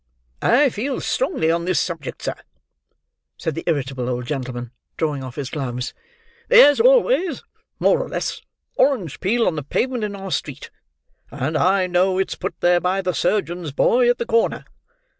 [0.41, 2.33] "I feel strongly on this subject, sir,"
[3.37, 5.93] said the irritable old gentleman, drawing off his gloves.
[6.47, 7.43] "There's always
[7.79, 8.41] more or less
[8.77, 10.71] orange peel on the pavement in our street;
[11.29, 14.65] and I know it's put there by the surgeon's boy at the corner.